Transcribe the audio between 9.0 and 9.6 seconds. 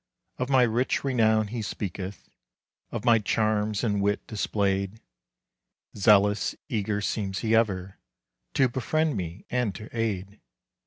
me